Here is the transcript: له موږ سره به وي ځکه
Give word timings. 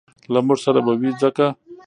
له 0.33 0.39
موږ 0.45 0.59
سره 0.65 0.79
به 0.85 0.93
وي 0.99 1.11
ځکه 1.21 1.45